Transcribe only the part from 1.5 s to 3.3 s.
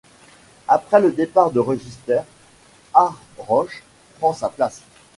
de Register, Art